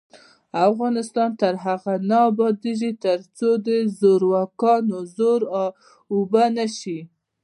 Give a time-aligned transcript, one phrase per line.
[0.69, 3.67] افغانستان تر هغو نه ابادیږي، ترڅو د
[3.99, 5.41] زورواکانو زور
[6.13, 6.99] اوبه نشي.